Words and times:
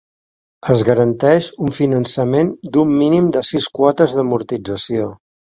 Es 0.75 0.79
garanteix 0.87 1.49
un 1.67 1.75
finançament 1.79 2.51
d'un 2.77 2.97
mínim 3.03 3.29
de 3.39 3.47
sis 3.53 3.71
quotes 3.79 4.17
d'amortització. 4.19 5.13